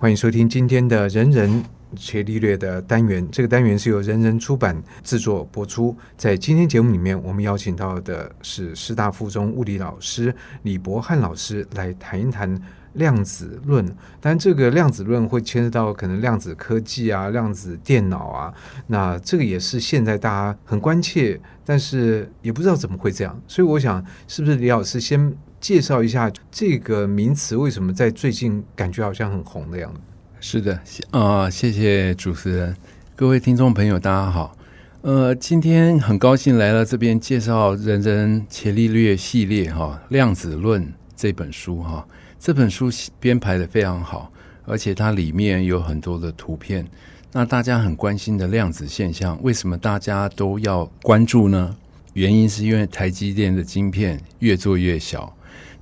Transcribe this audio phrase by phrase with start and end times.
[0.00, 1.60] 欢迎收听今天的人人
[1.96, 3.28] 学利略的单元。
[3.32, 5.96] 这个单元是由人人出版制作播出。
[6.16, 10.32] 在今天节目里面，我们邀请到的是师大附中物理老师
[10.62, 13.92] 李博翰老师来谈一谈量子论。
[14.20, 18.54] 但这个量子论会牵涉到可能量子科技啊、量子电脑啊，
[18.86, 23.36] 那这个也是现在大家很关切，但是也不知道怎么会这样。
[23.48, 25.36] 所以我想，是不是李老师先？
[25.60, 30.00] 介绍一下这个名词为什么在最近感觉好像很红的样子？
[30.40, 30.80] 是的，
[31.10, 32.76] 啊、谢谢主持人，
[33.16, 34.56] 各位听众朋友，大家好。
[35.00, 40.84] 呃，今天很高兴来到这边介绍《人人伽利略》系列哈，《量子论》
[41.16, 42.06] 这本书哈。
[42.38, 42.88] 这本书
[43.18, 44.32] 编排的非常好，
[44.64, 46.86] 而且它里面有很多的图片。
[47.32, 51.76] 那大家很关心的量子现象，为什么大家都要关注呢？
[52.14, 55.34] 原因是因为台积电的晶片越做越小。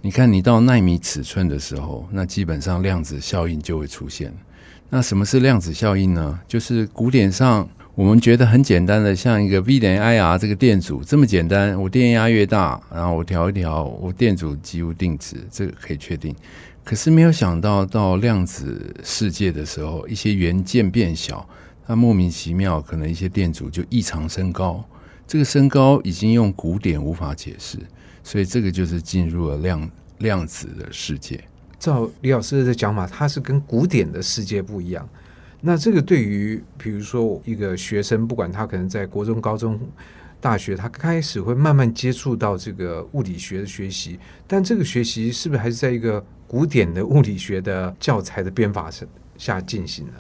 [0.07, 4.33] 你看，你到纳米尺寸的时候，那基本上量子效应就会出现。
[4.89, 6.39] 那什么是量子效应呢？
[6.47, 11.77] 就是古典上我们觉得很简单的，像一个 V 等于 IR 这个电阻这么简单。
[11.83, 16.33] 我电压越大，然后我调一调，我电阻几乎定值，这个可以确定。
[16.85, 21.45] 可是没有想到到量子世界的时候，一些元件变小，
[21.85, 24.85] 它莫名其妙可能一些电阻就异常升高。
[25.27, 27.77] 这个升高已经用古典无法解释。
[28.27, 29.89] 所以这个就是进入了量
[30.19, 31.41] 量子的世界。
[31.79, 35.09] 照李老师的讲法，它是跟古典的世界不一样。
[35.61, 39.79] 那这个对于比如说一个学生，不管他可能在国中、高中、
[40.41, 48.91] 大学，他开始会慢慢接触到这个物理学的学习，但这个学习是不是还是在一个古典的物理学的教材的编法
[49.39, 50.13] 下进行呢？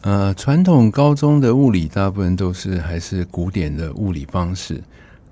[0.00, 4.82] 呃，传统高中的物理大部分都是还是古典的物理方式。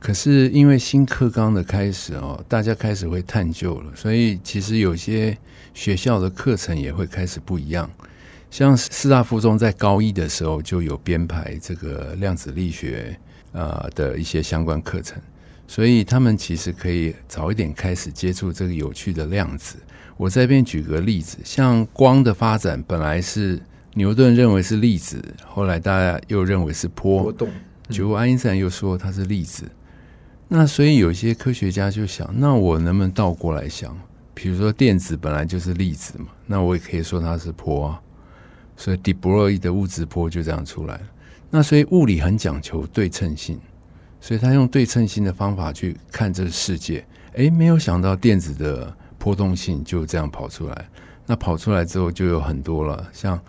[0.04, 5.34] 可是因为新课纲的开始哦，大家开始会探究了，所以其实有些
[5.72, 7.90] 学校的课程也会开始不一样。
[8.50, 13.18] 像师大附中在高一的时候就有编排这个量子力学
[13.54, 15.18] 啊的一些相关课程，
[15.66, 19.78] 所以他们其实可以早一点开始接触这个有趣的量子。
[20.18, 23.58] 我这边举个例子，像光的发展本来是
[23.94, 27.48] 牛顿认为是粒子，后来大家又认为是波，波动，
[27.88, 29.64] 结果爱因斯坦又说它是粒子。
[30.56, 33.92] 那所以有些科学家就想，那我能不能倒过来想？
[34.34, 38.00] 比如说电子本来就是粒子嘛，那我也可以说它是波啊。
[38.76, 41.02] 所以狄伯洛伊的物质波就这样出来了。
[41.50, 43.58] 那所以物理很讲求对称性，
[44.20, 47.04] 所以他用对称性的方法去看这个世界。
[47.32, 50.88] 诶，没有想到电子的波动性就这样跑出来。
[51.26, 53.40] 那跑出来之后就有很多了，像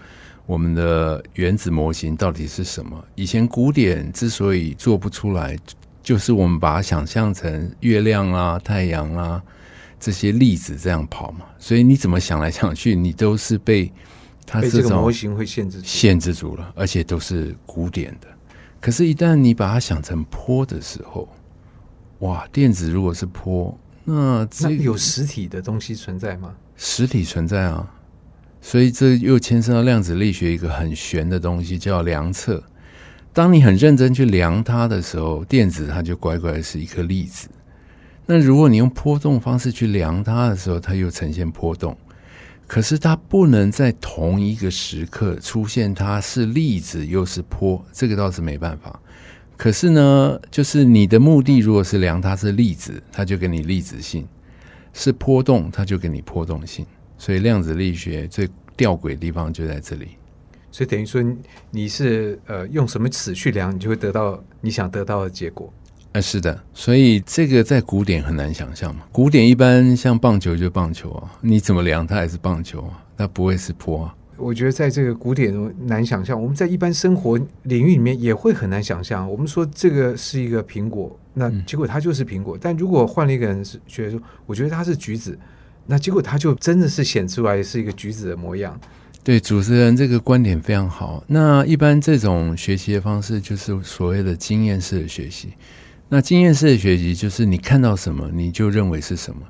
[0.47, 3.05] 我们的原子模型到底是什么？
[3.13, 5.55] 以前古典之所以做不出来。
[6.05, 9.41] 就是我们把它想象成月亮啊、太阳啊
[9.99, 13.91] 这些粒子这样跑嘛，所以你怎么想来想去，你都是被
[14.45, 18.27] 它这种模型会限制限制住了，而且都是古典的。
[18.79, 21.27] 可是，一旦你把它想成坡的时候，
[22.19, 26.53] 哇，电子如果是坡，那这那有实体的东西存在吗？
[26.77, 27.91] 实体存在啊，
[28.61, 32.63] 所以这又牵涉到量子力学一个很玄的东西，叫量测。
[33.35, 37.49] 当你很认真去量它的时候，电子它就乖乖是一颗粒子。
[38.25, 41.97] 那如果你用波动方式去量它的时候，它又呈现波动。
[42.65, 48.97] 可是它不能在同一个时刻出现，它是粒子又是波，这个倒是没办法。
[49.57, 54.23] 可是呢，就是你的目的如果是量它是粒子，它就给你粒子性；
[54.93, 56.85] 是波动，它就给你波动性。
[57.17, 58.47] 所以量子力学最
[58.77, 60.11] 吊诡的地方就在这里。
[60.75, 61.23] 所以等于说，
[61.71, 65.71] 你是呃用什么尺去量，你就会得到你想得到的结果。
[66.11, 69.03] 呃，是的，所以这个在古典很难想象嘛。
[69.09, 74.13] 古典一般像棒球就棒球啊，你怎么量它还是棒球啊，那不会是坡啊。
[74.35, 79.31] 我觉得在这个古典中难想象，我们在一般生活领域里面也会很难想象。
[79.31, 82.57] 我们说这个是一个苹果，那结果它就是苹果。
[82.57, 85.39] 嗯、但如果换了一个人是觉得说，我觉得它是橘子，
[85.85, 88.77] 那结果它就真的是显出来是一个橘子的模样。
[89.25, 91.23] 对，主持人这个观点非常好。
[91.25, 95.53] 那一般这种学习的方式就是所谓的经验式的学习。
[96.07, 99.41] 那经验式的学习就是你看到什么你就认为是什么。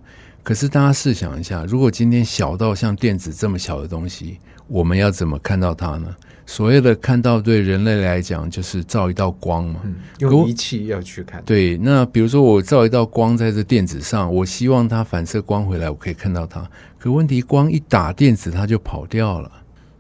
[0.44, 4.38] 可是大家试想一下，如果今天小到像电子这么小的东西，
[4.70, 6.08] 我们要怎么看到它呢？
[6.46, 11.44] 所谓的看到，对人类来讲就是照一道光嘛，嗯、用仪器要去看。
[11.46, 16.66] 对，那比如说我照一道光在这电子上，我希望它反射光回来，我可以看到它。
[16.98, 19.52] 可问题光一打电子，它就跑掉了。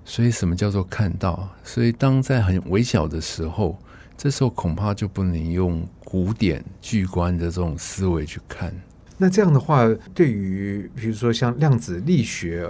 [0.06, 1.50] 所以，什么叫做看到？
[1.64, 3.78] 所以，当在很微小的时候，
[4.16, 8.74] 这时候恐怕就不能用古典巨观的这种思维去看。
[9.18, 12.70] 那这样的话，对于比如说像量子力学，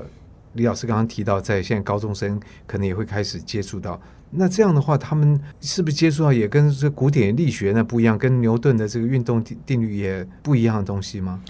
[0.53, 4.01] 李老师刚刚提到，在现在高中生可能也会开始接触到。
[4.31, 11.41] 那这样的话，他们是不是接触到也跟这古典力学那不一样，跟牛顿的这个运动定定律也不一样的东西吗？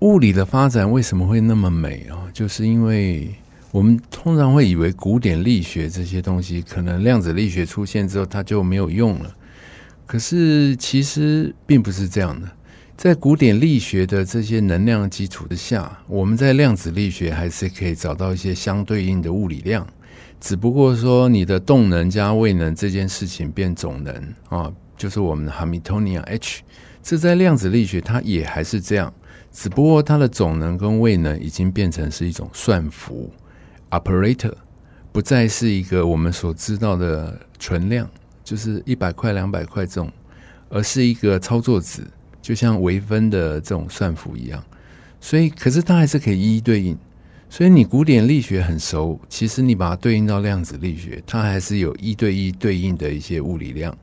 [0.00, 2.28] 物理的发展为什么会那么美啊？
[2.32, 3.34] 就是因为
[3.76, 9.36] 我们通常会以为古典力学这些东西，可能量子力学出现之后，它就没有用了。
[10.06, 12.48] 可是其实并不是这样的，
[12.96, 19.86] 在古典力学的这些能量基础之下，我们在量子力学还是可以找到一些相对应的物理量。
[20.40, 26.62] 只不过说，你的动能加位能这件事情变总能啊，就是我们的 hamiltonia H。
[27.02, 29.12] 这在量子力学它也还是这样，
[29.52, 33.30] 只不过它的总能跟位能已经变成是一种算符
[33.90, 34.52] operator，
[35.12, 38.08] 不再是一个我们所知道的存量，
[38.44, 40.10] 就是一百块、两百块这种，
[40.68, 42.06] 而是一个操作子，
[42.40, 44.62] 就像微分的这种算符一样。
[45.20, 46.96] 所以，可是它还是可以一一对应。
[47.48, 53.96] 所以你古典力学很熟，其实你把它对应到量子力学，它还是有一对一对应的一些物理量。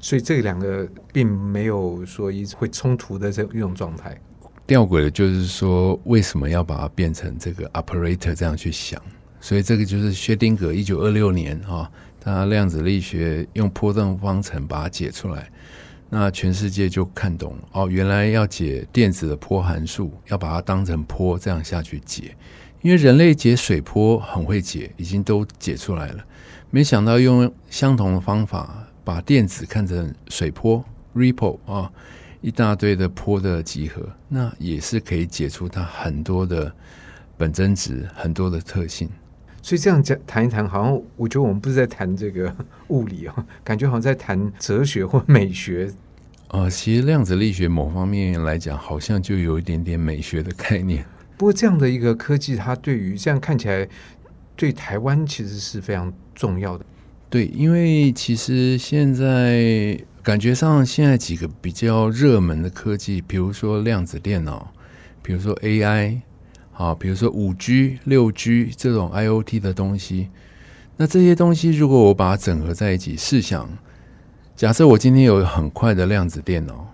[0.00, 4.18] 所以这两个并没有说一会冲突的这一种状态。
[4.66, 9.00] 吊诡的就是说，为什么要把它变成这个 operator 这样去想？
[9.40, 11.88] 所以这个就是薛丁格一九二六年啊，
[12.20, 15.48] 他量子力学用波动方程把它解出来。
[16.08, 22.36] 那全世界就看懂哦，原来要解电子的波函数，要把它当成波这样下去解。
[22.82, 26.24] 因为人类解水波很会解，已经都解出来了。
[26.70, 30.84] 没想到用相同的方法把电子看成水波
[31.14, 31.90] （ripple） 啊，
[32.46, 36.72] 一大堆的坡的集合，那也是可以解出它很多的
[37.36, 39.10] 本真值，很多的特性。
[39.60, 42.54] 所以这样讲谈一谈，好像我觉得我们不是在谈这个
[42.86, 43.34] 物理哦，
[43.64, 45.92] 感觉好像在谈哲学或美学。
[46.50, 51.04] 呃，其实量子力学某方面来讲，好像就有一点点美学的概念。
[51.36, 53.88] 不过这样的一个科技，它对于这样看起来，
[54.54, 56.86] 对台湾其实是非常重要的。
[57.36, 64.72] 对，因为其实现在感觉上，现在几个比较热门的科技，比如说量子电脑，
[65.22, 66.20] 比如说 AI。
[66.72, 70.30] 好，比如说五 G、六 G 这种 IoT 的东西，
[70.96, 73.68] 那这些东西如果我把它整合在一起，试想，
[74.54, 76.90] 假设我今天有很快的量子电脑，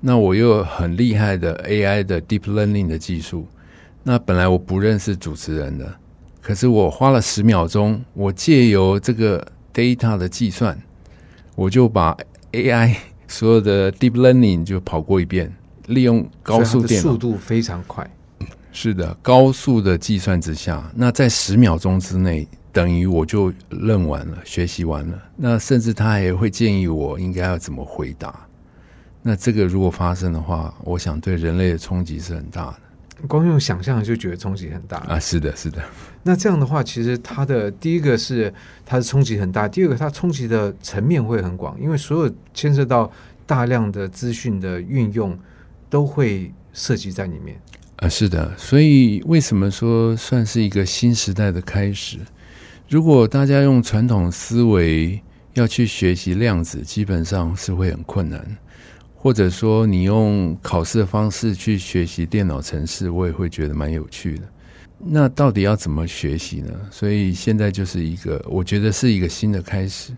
[0.00, 3.46] 那我又有很厉害的 AI 的 Deep Learning 的技术，
[4.02, 5.94] 那本来我不认识主持人的，
[6.42, 9.46] 可是我花了十秒钟，我借由这个
[9.76, 10.80] data 的计算，
[11.54, 12.16] 我就把
[12.52, 12.96] AI
[13.28, 15.54] 所有的 Deep Learning 就跑过一遍，
[15.88, 18.10] 利用高速电脑，速度非常快。
[18.72, 25.22] 是的，高速的计算之下，那在十秒钟之内，等于我就认完了，学习完了。
[25.36, 28.34] 那甚至他还会建议我应该要怎么回答。
[29.22, 32.76] 那这个如果发生的话，我想对人类的冲击是很大的。
[33.26, 35.18] 光用想象就觉得冲击很大啊！
[35.18, 35.82] 是的，是的。
[36.22, 38.52] 那这样的话，其实它的第一个是
[38.84, 43.10] 它的冲击很大，第二个它冲击的层面会很广，因为所有牵涉到
[43.46, 45.36] 大量的资讯的运用
[45.88, 47.58] 都会涉及在里面。
[47.96, 52.18] 啊，是的，所以为什么说算是一个新时代的开始？
[52.88, 55.20] 如果大家用传统思维
[55.54, 58.40] 要去学习量子，基本上是会很困难；
[59.16, 64.42] 或者说你用考试的方式去学习电脑程式，我也会觉得蛮有趣的。
[64.98, 66.72] 那到底要怎么学习呢？
[66.90, 70.16] 所以现在就是一个，我觉得是一个新的开始。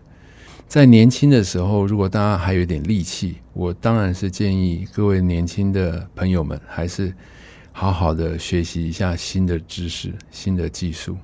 [0.67, 7.13] 在年轻的时候，如果大家还有点力气，我当然是建议各位年轻的朋友们还是。
[7.71, 11.15] 好好的学习一下新的知识、新的技术。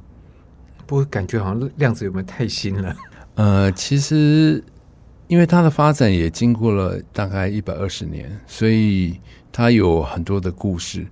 [0.86, 2.96] 不过感觉好像量子有没有太新了？
[3.34, 4.63] 呃，其实
[5.27, 9.20] 因为它的发展也经过了大概一百二十年，所以
[9.51, 11.05] 它有很多的故事。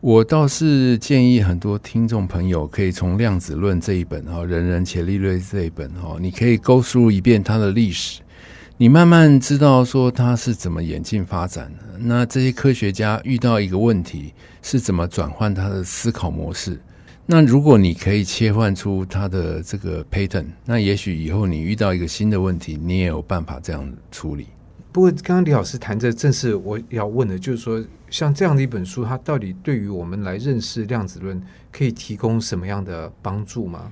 [0.00, 8.20] 我倒是建议很多听众朋友可以从《量子论》这一本哈，《人人且利略》这一本哈，你可以勾输入一遍它的历史。
[8.76, 16.78] 你慢慢知道说它是怎么演进发展的，那这些科学家遇到一个问题是怎么转换他的思考模式？
[17.28, 24.46] 那如果你可以切换出它的这个 pattern，那也许以后你遇到一个新的问题，你也有办法这样处理。
[24.92, 31.42] 不过，刚刚李老师谈的正是我要问的，就是说，像这样的一本书，它到底对于我们来认识量子论，
[31.72, 33.90] 可以提供什么样的帮助吗？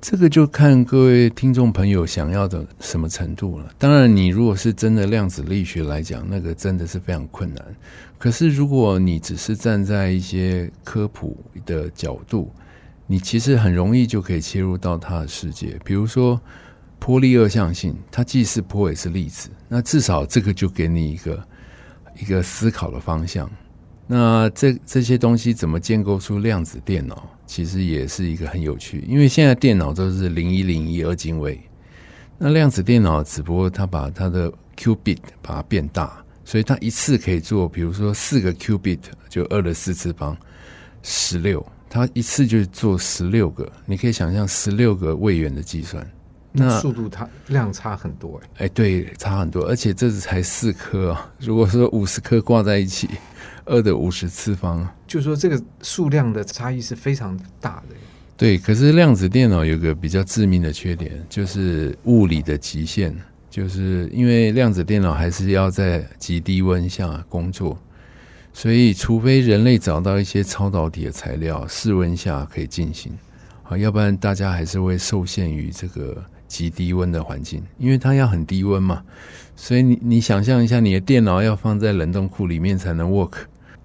[0.00, 3.68] 这个就看各位听众朋友想要的什么程度了。
[3.78, 7.64] 当然，你如果是真的量子力学来讲，那个真的是非常困难。
[8.16, 11.36] 可是，如果你只是站在一些科普
[11.66, 12.50] 的角度，
[13.08, 15.76] 你其实很容易就可以切入到它的世界。
[15.84, 16.40] 比如说，
[17.00, 21.44] 波粒二象性，它既是波也是粒子，那至少这个就给你一个
[22.20, 23.50] 一个思考的方向。
[24.10, 27.28] 那这这些东西怎么建构出量子电脑？
[27.46, 31.60] 其实也是一个很有趣，因为现在电脑都是零一零一二进位，
[32.38, 38.98] 那量子电脑只不过它把它的 q bit 把它变大，所以它一次可以做，比如说四个 q bit
[39.28, 40.36] 就二的四次方
[41.02, 46.06] 十六，它一次就做十六个，你可以想象十六个位元的计算，
[46.52, 53.08] 那速度它量差很多哎，哎对，差很多，而且这是才四颗啊，如果说五十颗挂在一起。
[53.70, 57.94] 二的五十次方，就是说这个数量的差异是非常大的。
[58.34, 63.14] 对，可是量子电脑有个比较致命的缺点，就是物理的极限，
[63.50, 67.78] 就是因为量子电脑还是要在极低温下工作，
[68.54, 73.12] 所以除非人类找到一些超导体的材料，室温下可以进行，
[73.64, 79.02] 啊，要不然大家还是会受限于这个极低温的环境，因为它要很低温嘛，
[79.54, 83.34] 所以你你想象一下，你的电脑要放在冷冻库里面才能 work。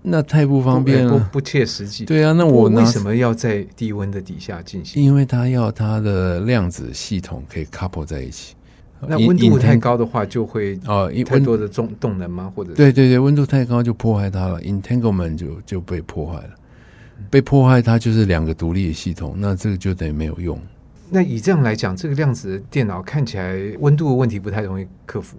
[0.05, 2.03] 那太不方便了，不，不，不切实际。
[2.03, 5.01] 对啊，那我为什么要在低温的底下进行？
[5.01, 8.55] 因为它要它的量子系统可以 couple 在一起。
[9.05, 12.51] 那温度太高的话，就会哦，太多的重动能吗？
[12.55, 16.50] 或者对对对，温度太高就破坏它了，entanglement 就就被破坏了。
[17.29, 20.60] 被破坏，它就是两个独立的系统，那这个就等于没有用。
[21.10, 25.38] 那以这样来讲，这个量子电脑看起来温度的问题不太容易克服。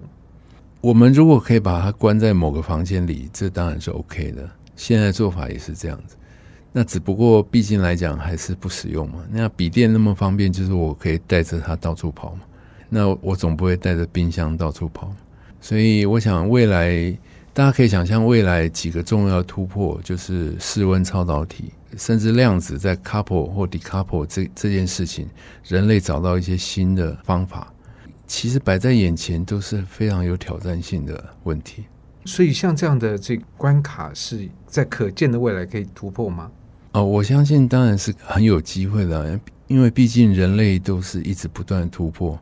[0.80, 4.48] 我们如果可以把它关在某个房间里，这当然是 OK 的。
[4.76, 6.16] 现在做法也是这样子，
[6.72, 9.20] 那只不过毕竟来讲还是不实用嘛。
[9.30, 12.42] 那笔电那么方便，就是我可以带着它到处跑嘛。
[12.88, 15.10] 那我总不会带着冰箱到处跑。
[15.60, 17.16] 所以我想未来
[17.54, 25.28] 大家可以想象，未来几个重要突破就是室温超导体，甚至量子在 couple 或 decouple 这这件事情，
[25.62, 27.72] 人类找到一些新的方法。
[28.26, 31.84] 其实摆在眼前都是非常有挑战性的问题，
[32.24, 36.50] 所以像这样的这关卡是在可见的未来可以突破吗？
[36.90, 42.36] 哦，我相信当然是很有机会的，因为毕竟人类都是一直不断突破。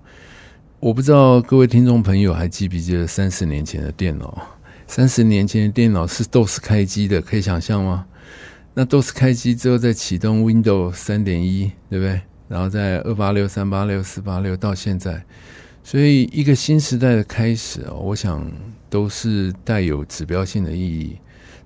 [0.80, 4.48] 我不知道各位听众朋友还记不记得三十年前的电脑？
[4.94, 8.04] 三十年前的电脑是 DOS 开机的，可以想象吗？
[8.74, 12.20] 那 DOS 开机之后再启动 Windows 三点一，对不对？
[12.46, 15.24] 然后在二八六、三八六、四八六到现在。
[15.82, 18.46] 所以，一个新时代的开始啊，我想
[18.90, 21.16] 都是带有指标性的意义。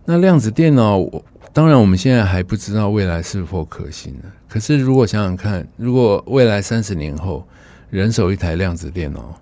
[0.04, 4.22] 那量子电脑，我当然我们现在还不知道未来是否可行呢。
[4.48, 7.44] 可是，如果想想看，如果未来三十年后
[7.90, 9.36] 人手一台量子电脑，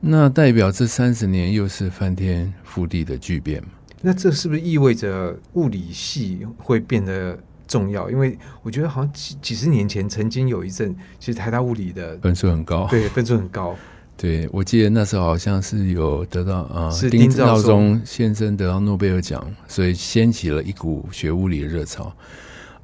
[0.00, 3.62] 那代表这三十年又是翻天覆地的巨变。
[4.02, 7.36] 那这是不是意味着物理系会变得
[7.66, 13.74] 重要，因为我觉得好像几几十年前曾经有一阵，其实台大物理的分数很高，对，分数很高。
[14.16, 22.14] 对，我记得那时候好像是有得到啊，是丁肇中先生得到诺贝尔奖，所以掀起了一股学物理的热潮。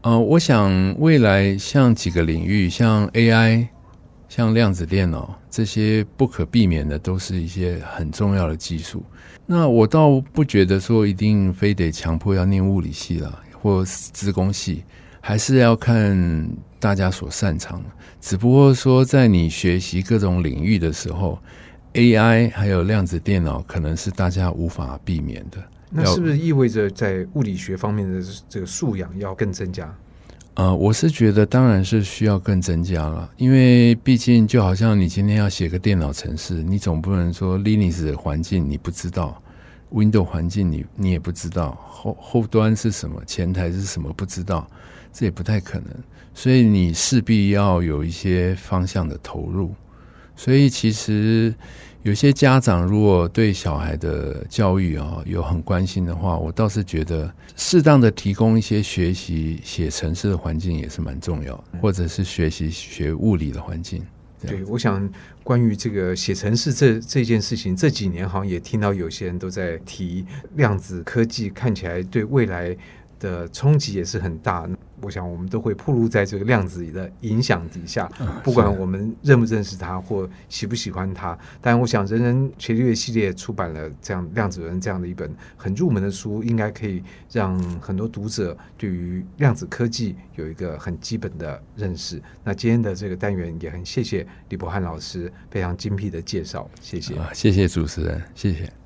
[0.00, 3.69] 呃，我想未来像几个领域，像 AI、
[4.34, 9.04] 像量子电脑这些不可避免的，都是一些很重要的技术。
[9.44, 14.84] 那我倒不觉得说一定非得强迫要念物理系了，或资工系，
[15.20, 16.48] 还是要看。
[16.80, 17.88] 大家所擅长的，
[18.20, 21.38] 只不过说，在你学习各种领域的时候
[21.92, 25.62] ，AI 还有量子电脑可能是大家无法避免的。
[25.88, 29.94] 那是不是意味着在物理学方面的这个素养要更增加？
[30.54, 39.40] 呃，我是觉得当然是需要更增加了，因为毕竟就好像你今天要写个电脑程式，你总不能说 Linux 的环境你不知道
[39.90, 44.68] ，Windows 环境你你也不知道，后后端是什么，前台是什么不知道，
[45.11, 45.88] 这也不太可能。
[46.35, 49.75] 所以你势必要有一些方向的投入，
[50.34, 51.54] 所以其实
[52.02, 64.02] 有些家长如果对小孩的教育啊有很关心的话，我倒是觉得适当的提供一些学习写程式的环境也是蛮重要，或者是学习学物理的环境。
[64.44, 65.08] 对，我想
[65.44, 72.76] 关于这个写程式这这件事情，这几年好像也听到有些人都在提量子科技，看起来对未来
[73.23, 74.69] 的冲击也是很大。
[75.00, 78.09] 我想，我们都会暴露在这个量子的影响底下，
[78.45, 81.37] 不管我们认不认识它或喜不喜欢它。
[81.61, 87.02] 但我想，人人伽利略系列出版了这样量子人这样的一本很入门的书，应该可以
[87.33, 92.23] 让很多读者对于量子科技有一个很基本的认识。
[92.45, 98.81] 那今天的这个单元也很谢谢李博翰老师非常精辟的介绍，谢谢，谢谢主持人，谢谢。